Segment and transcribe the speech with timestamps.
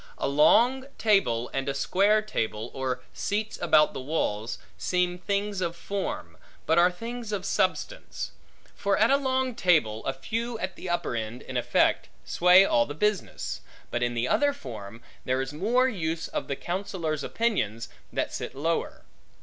[0.17, 5.75] A long table and a square table, or seats about the walls, seem things of
[5.75, 8.31] form, but are things of substance;
[8.73, 12.87] for at a long table a few at the upper end, in effect, sway all
[12.87, 13.61] the business;
[13.91, 18.55] but in the other form, there is more use of the counsellors' opinions, that sit
[18.55, 19.03] lower.